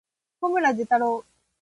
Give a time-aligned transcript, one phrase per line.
[0.39, 1.23] 小村寿太郎